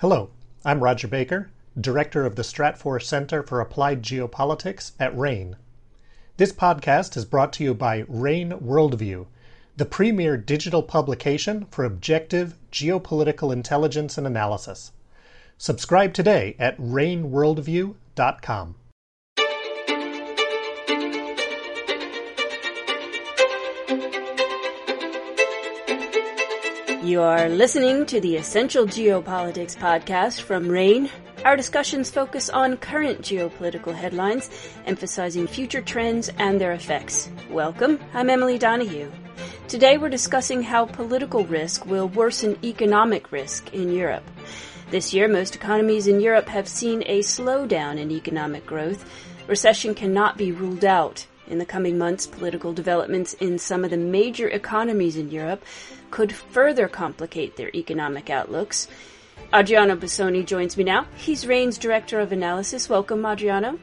[0.00, 0.30] Hello,
[0.64, 5.56] I'm Roger Baker, Director of the Stratfor Center for Applied Geopolitics at RANE.
[6.38, 9.26] This podcast is brought to you by RANE Worldview,
[9.76, 14.92] the premier digital publication for objective geopolitical intelligence and analysis.
[15.58, 18.76] Subscribe today at raneworldview.com.
[27.02, 31.08] You are listening to the Essential Geopolitics podcast from RANE.
[31.46, 34.50] Our discussions focus on current geopolitical headlines,
[34.84, 37.30] emphasizing future trends and their effects.
[37.48, 39.10] Welcome, I'm Emily Donahue.
[39.66, 44.30] Today we're discussing how political risk will worsen economic risk in Europe.
[44.90, 49.10] This year, most economies in Europe have seen a slowdown in economic growth.
[49.46, 51.24] Recession cannot be ruled out.
[51.50, 55.64] In the coming months, political developments in some of the major economies in Europe
[56.12, 58.86] could further complicate their economic outlooks.
[59.52, 61.06] Adriano Bosoni joins me now.
[61.16, 62.88] He's RANE's Director of Analysis.
[62.88, 63.80] Welcome, Adriano.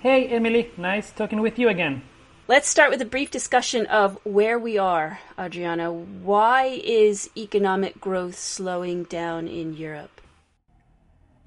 [0.00, 0.70] Hey, Emily.
[0.76, 2.02] Nice talking with you again.
[2.48, 5.90] Let's start with a brief discussion of where we are, Adriano.
[5.90, 10.17] Why is economic growth slowing down in Europe?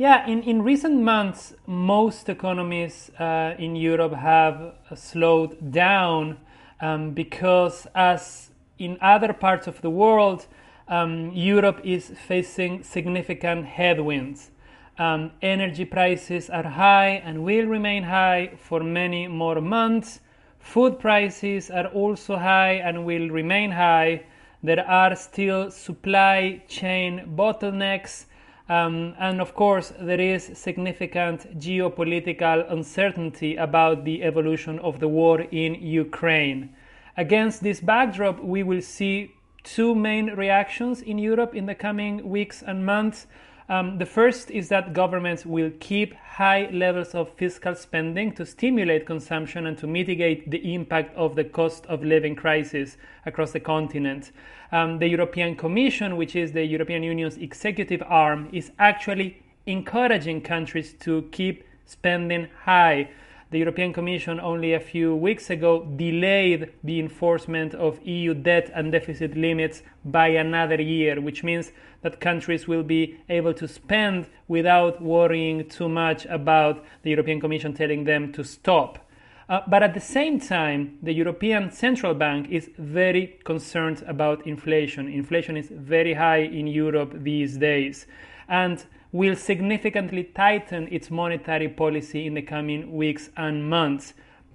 [0.00, 6.38] Yeah, in, in recent months, most economies uh, in Europe have slowed down
[6.80, 10.46] um, because, as in other parts of the world,
[10.86, 14.52] um, Europe is facing significant headwinds.
[15.00, 20.20] Um, energy prices are high and will remain high for many more months.
[20.60, 24.26] Food prices are also high and will remain high.
[24.62, 28.26] There are still supply chain bottlenecks
[28.68, 35.40] um, and of course, there is significant geopolitical uncertainty about the evolution of the war
[35.40, 36.74] in Ukraine.
[37.16, 42.62] Against this backdrop, we will see two main reactions in Europe in the coming weeks
[42.62, 43.26] and months.
[43.70, 49.04] Um, the first is that governments will keep high levels of fiscal spending to stimulate
[49.04, 54.32] consumption and to mitigate the impact of the cost of living crisis across the continent.
[54.72, 60.94] Um, the European Commission, which is the European Union's executive arm, is actually encouraging countries
[61.00, 63.10] to keep spending high
[63.50, 68.92] the European Commission only a few weeks ago delayed the enforcement of EU debt and
[68.92, 71.72] deficit limits by another year, which means
[72.02, 77.72] that countries will be able to spend without worrying too much about the European Commission
[77.72, 78.98] telling them to stop.
[79.48, 85.08] Uh, but at the same time, the European Central Bank is very concerned about inflation.
[85.08, 88.06] Inflation is very high in Europe these days.
[88.46, 94.12] And will significantly tighten its monetary policy in the coming weeks and months.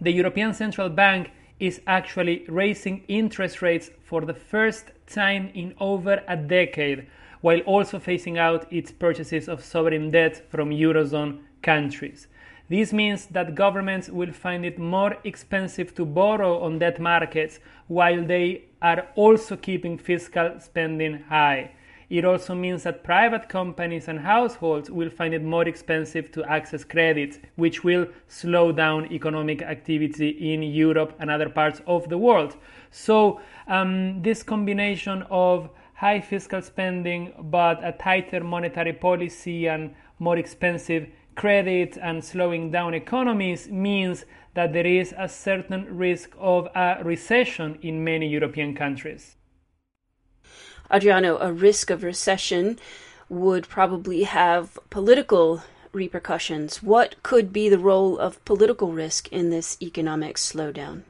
[0.00, 6.22] The European Central Bank is actually raising interest rates for the first time in over
[6.28, 7.06] a decade,
[7.40, 12.28] while also phasing out its purchases of sovereign debt from Eurozone countries.
[12.68, 18.24] This means that governments will find it more expensive to borrow on debt markets while
[18.24, 21.70] they are also keeping fiscal spending high.
[22.08, 26.84] It also means that private companies and households will find it more expensive to access
[26.84, 32.56] credit, which will slow down economic activity in Europe and other parts of the world.
[32.92, 40.38] So, um, this combination of high fiscal spending but a tighter monetary policy and more
[40.38, 44.24] expensive credit and slowing down economies means
[44.54, 49.36] that there is a certain risk of a recession in many European countries.
[50.90, 52.78] Adriano, a risk of recession
[53.28, 56.82] would probably have political repercussions.
[56.82, 61.02] What could be the role of political risk in this economic slowdown?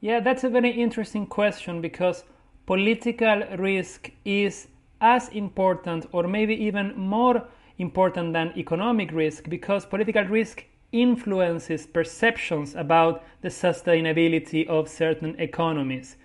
[0.00, 2.24] Yeah, that's a very interesting question because
[2.66, 4.68] political risk is
[5.00, 7.46] as important or maybe even more
[7.78, 16.16] important than economic risk because political risk influences perceptions about the sustainability of certain economies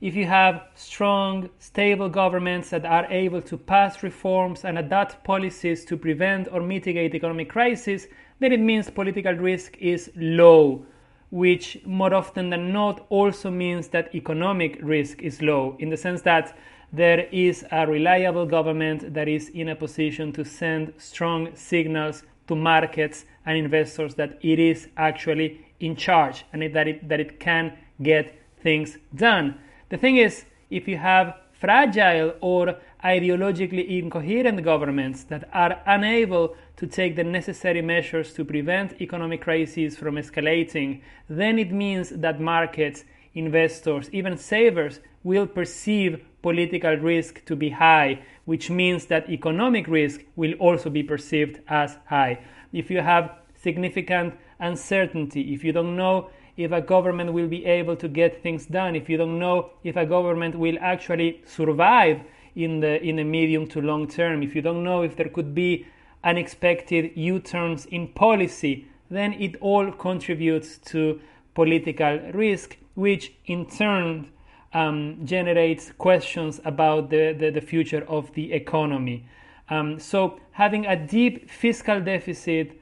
[0.00, 5.84] if you have strong, stable governments that are able to pass reforms and adopt policies
[5.86, 8.06] to prevent or mitigate economic crisis,
[8.38, 10.86] then it means political risk is low,
[11.30, 16.22] which more often than not also means that economic risk is low, in the sense
[16.22, 16.56] that
[16.92, 22.54] there is a reliable government that is in a position to send strong signals to
[22.54, 27.76] markets and investors that it is actually in charge and that it, that it can
[28.00, 29.58] get things done.
[29.88, 36.86] The thing is, if you have fragile or ideologically incoherent governments that are unable to
[36.86, 43.04] take the necessary measures to prevent economic crises from escalating, then it means that markets,
[43.34, 50.20] investors, even savers will perceive political risk to be high, which means that economic risk
[50.36, 52.38] will also be perceived as high.
[52.72, 57.96] If you have significant uncertainty, if you don't know if a government will be able
[57.96, 62.20] to get things done, if you don't know if a government will actually survive
[62.56, 65.54] in the in the medium to long term, if you don't know if there could
[65.54, 65.86] be
[66.24, 71.20] unexpected U-turns in policy, then it all contributes to
[71.54, 74.30] political risk, which in turn
[74.74, 79.24] um, generates questions about the, the, the, future of the economy.
[79.70, 82.77] Um, so, having a deep fiscal deficit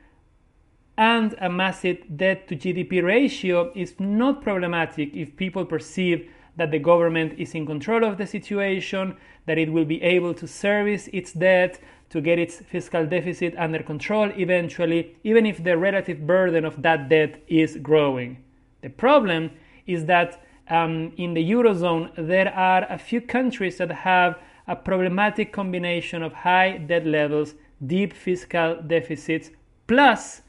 [0.97, 6.79] and a massive debt to GDP ratio is not problematic if people perceive that the
[6.79, 9.15] government is in control of the situation,
[9.45, 11.79] that it will be able to service its debt,
[12.09, 17.09] to get its fiscal deficit under control eventually, even if the relative burden of that
[17.09, 18.39] debt is growing.
[18.83, 19.51] The problem
[19.87, 25.53] is that um, in the Eurozone, there are a few countries that have a problematic
[25.53, 27.55] combination of high debt levels,
[27.87, 29.51] deep fiscal deficits,
[29.87, 30.43] plus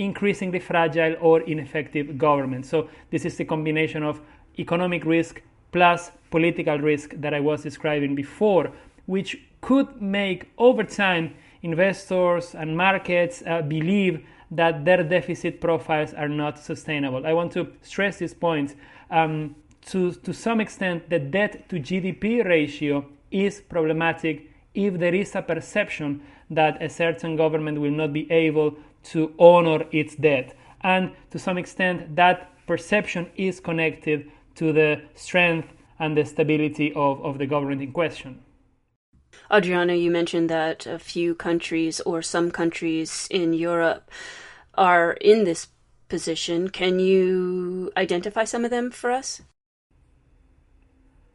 [0.00, 2.64] increasingly fragile or ineffective government.
[2.66, 4.20] So, this is the combination of
[4.58, 5.42] economic risk
[5.72, 8.72] plus political risk that I was describing before,
[9.06, 16.28] which could make over time investors and markets uh, believe that their deficit profiles are
[16.28, 17.26] not sustainable.
[17.26, 18.74] I want to stress this point.
[19.10, 19.54] Um,
[19.86, 25.42] to, to some extent, the debt to GDP ratio is problematic if there is a
[25.42, 30.54] perception that a certain government will not be able to honor its debt.
[30.82, 35.68] And to some extent, that perception is connected to the strength
[35.98, 38.42] and the stability of, of the government in question.
[39.50, 44.10] Adriano, you mentioned that a few countries or some countries in Europe
[44.74, 45.68] are in this
[46.08, 46.68] position.
[46.70, 49.42] Can you identify some of them for us?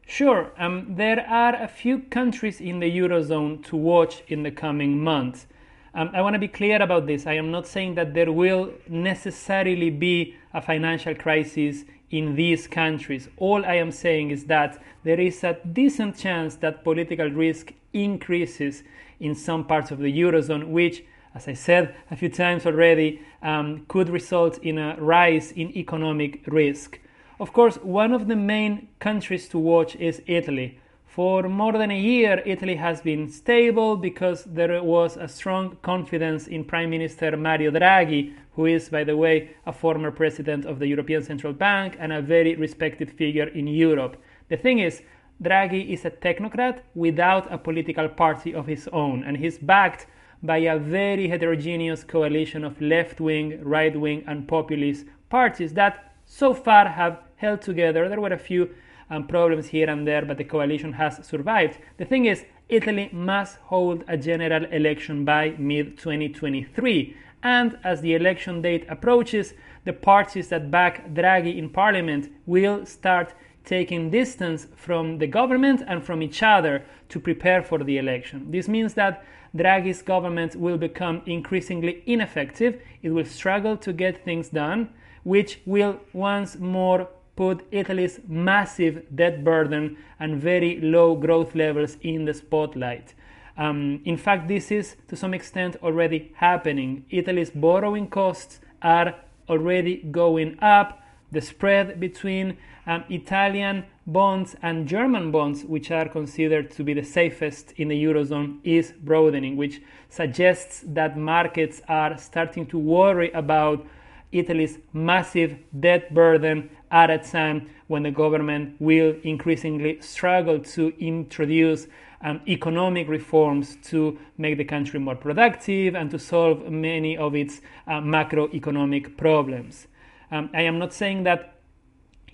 [0.08, 0.52] Sure.
[0.56, 5.46] Um, there are a few countries in the Eurozone to watch in the coming months.
[5.94, 7.26] Um, I want to be clear about this.
[7.26, 13.28] I am not saying that there will necessarily be a financial crisis in these countries.
[13.36, 18.84] All I am saying is that there is a decent chance that political risk increases
[19.18, 21.02] in some parts of the Eurozone, which,
[21.34, 26.46] as I said a few times already, um, could result in a rise in economic
[26.46, 27.00] risk.
[27.38, 30.78] Of course, one of the main countries to watch is Italy.
[31.04, 36.46] For more than a year, Italy has been stable because there was a strong confidence
[36.46, 40.86] in Prime Minister Mario Draghi, who is, by the way, a former president of the
[40.86, 44.16] European Central Bank and a very respected figure in Europe.
[44.48, 45.02] The thing is,
[45.42, 50.06] Draghi is a technocrat without a political party of his own, and he's backed
[50.42, 56.52] by a very heterogeneous coalition of left wing, right wing, and populist parties that so
[56.52, 58.08] far have held together.
[58.08, 58.70] There were a few
[59.10, 61.78] um, problems here and there, but the coalition has survived.
[61.98, 67.16] The thing is, Italy must hold a general election by mid 2023.
[67.42, 69.54] And as the election date approaches,
[69.84, 73.34] the parties that back Draghi in parliament will start
[73.64, 78.50] taking distance from the government and from each other to prepare for the election.
[78.50, 79.24] This means that
[79.54, 84.90] Draghi's government will become increasingly ineffective, it will struggle to get things done,
[85.24, 92.24] which will once more put Italy's massive debt burden and very low growth levels in
[92.24, 93.14] the spotlight.
[93.58, 97.04] Um, in fact, this is to some extent already happening.
[97.10, 99.14] Italy's borrowing costs are
[99.48, 101.02] already going up.
[101.32, 107.02] The spread between um, Italian bonds and German bonds, which are considered to be the
[107.02, 113.84] safest in the Eurozone, is broadening, which suggests that markets are starting to worry about
[114.32, 121.86] Italy's massive debt burden at a time when the government will increasingly struggle to introduce
[122.22, 127.60] um, economic reforms to make the country more productive and to solve many of its
[127.86, 129.86] uh, macroeconomic problems.
[130.30, 131.54] Um, I am not saying that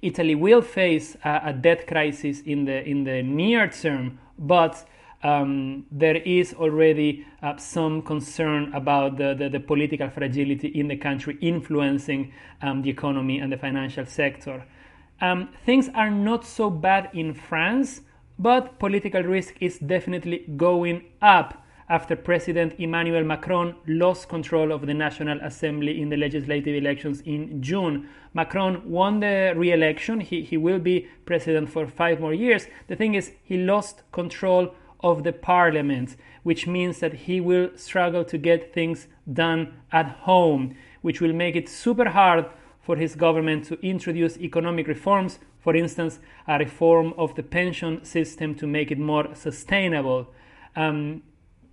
[0.01, 4.85] Italy will face a, a, debt crisis in the in the near term, but
[5.23, 10.97] um, there is already uh, some concern about the, the, the, political fragility in the
[10.97, 14.65] country influencing um, the economy and the financial sector.
[15.21, 18.01] Um, things are not so bad in France,
[18.39, 24.95] but political risk is definitely going up after President Emmanuel Macron lost control of the
[24.95, 28.09] National Assembly in the legislative elections in June.
[28.35, 32.67] Macron won the re election, he, he will be president for five more years.
[32.89, 38.25] The thing is, he lost control of the parliament, which means that he will struggle
[38.25, 42.47] to get things done at home, which will make it super hard
[42.81, 46.19] for his government to introduce economic reforms, for instance,
[46.49, 50.29] a reform of the pension system to make it more sustainable.
[50.75, 51.23] um,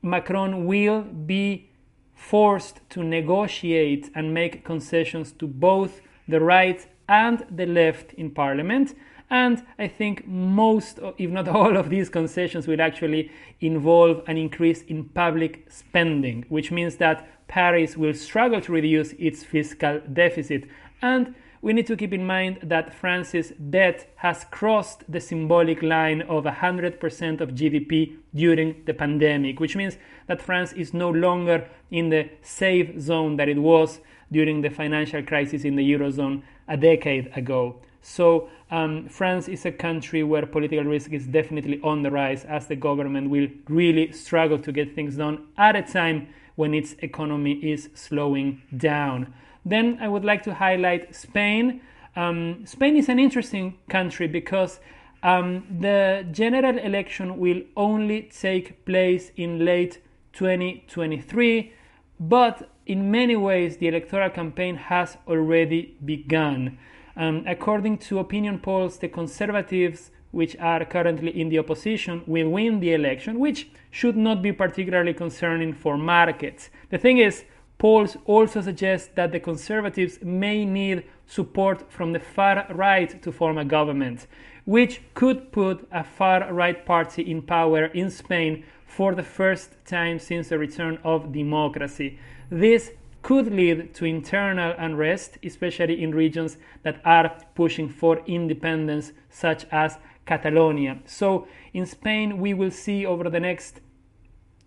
[0.02, 1.70] Macron will be
[2.14, 8.96] forced to negotiate and make concessions to both the right and the left in parliament.
[9.30, 13.32] And I think most, if not all, of these concessions will actually
[13.62, 19.44] involve an increase in public spending, which means that Paris will struggle to reduce its
[19.44, 20.66] fiscal deficit.
[21.02, 26.22] And we need to keep in mind that France's debt has crossed the symbolic line
[26.22, 32.10] of 100% of GDP during the pandemic, which means that France is no longer in
[32.10, 34.00] the safe zone that it was
[34.32, 37.82] during the financial crisis in the Eurozone a decade ago.
[38.02, 42.68] So, um, France is a country where political risk is definitely on the rise as
[42.68, 47.54] the government will really struggle to get things done at a time when its economy
[47.54, 49.34] is slowing down.
[49.66, 51.82] Then I would like to highlight Spain.
[52.16, 54.80] Um, Spain is an interesting country because
[55.24, 60.02] um, the general election will only take place in late
[60.34, 61.74] 2023,
[62.20, 66.78] but in many ways the electoral campaign has already begun.
[67.20, 72.80] Um, according to opinion polls, the conservatives, which are currently in the opposition, will win
[72.80, 76.70] the election, which should not be particularly concerning for markets.
[76.90, 77.44] The thing is,
[77.80, 83.58] Polls also suggest that the Conservatives may need support from the far right to form
[83.58, 84.28] a government,
[84.66, 90.20] which could put a far right party in power in Spain for the first time
[90.20, 92.20] since the return of democracy.
[92.50, 99.66] This could lead to internal unrest, especially in regions that are pushing for independence, such
[99.72, 101.00] as Catalonia.
[101.06, 103.82] So, in Spain, we will see over the next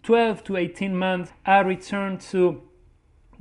[0.02, 2.62] 12 to 18 months a return to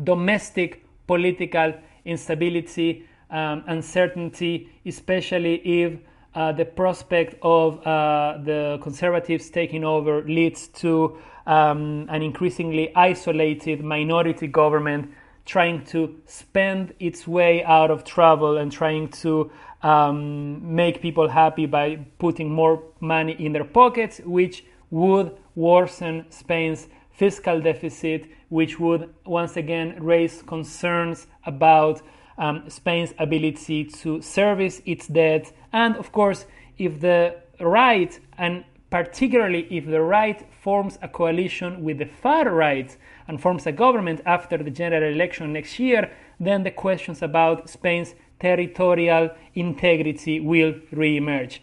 [0.04, 1.74] domestic political
[2.06, 6.00] instability, um, uncertainty, especially if
[6.34, 13.84] uh, the prospect of uh, the conservatives taking over leads to um, an increasingly isolated
[13.84, 15.12] minority government
[15.46, 21.66] trying to spend its way out of trouble and trying to um, make people happy
[21.66, 29.14] by putting more money in their pockets, which would worsen Spain's fiscal deficit, which would
[29.26, 32.02] once again raise concerns about
[32.42, 35.54] um, Spain's ability to service its debt.
[35.72, 42.00] And of course, if the right, and particularly if the right forms a coalition with
[42.00, 46.72] the far right and forms a government after the general election next year, then the
[46.72, 51.62] questions about Spain's territorial integrity will re emerge.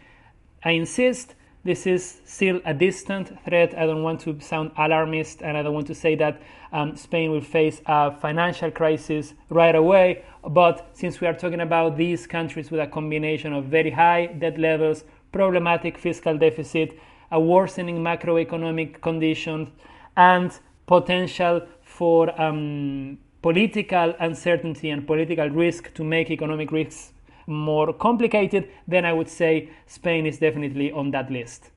[0.64, 1.34] I insist
[1.68, 3.76] this is still a distant threat.
[3.76, 6.40] I don't want to sound alarmist and I don't want to say that
[6.72, 10.24] um, Spain will face a financial crisis right away.
[10.48, 14.56] But since we are talking about these countries with a combination of very high debt
[14.58, 16.98] levels, problematic fiscal deficit,
[17.30, 19.68] a worsening macroeconomic conditions,
[20.16, 27.12] and potential for um, political uncertainty and political risk to make economic risks
[27.48, 31.70] more complicated, then I would say Spain is definitely on that list.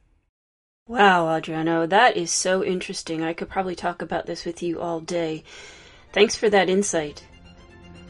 [0.88, 3.24] Wow, Adriano, that is so interesting.
[3.24, 5.44] I could probably talk about this with you all day.
[6.12, 7.26] Thanks for that insight.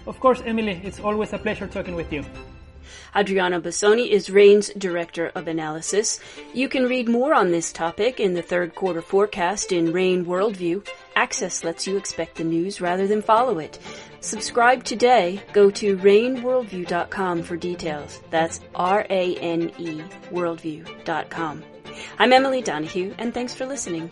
[0.08, 2.26] Of course, Emily, it's always a pleasure talking with you.
[3.16, 6.20] Adriano Bosoni is RANE's Director of Analysis.
[6.54, 10.88] You can read more on this topic in the third quarter forecast in RANE Worldview.
[11.16, 13.80] Access lets you expect the news rather than follow it.
[14.22, 15.44] Subscribe today.
[15.52, 18.20] Go to raneworldview.com for details.
[18.30, 21.64] That's R-A-N-E worldview.com.
[22.20, 24.10] I'm Emily Donahue, and thanks for listening.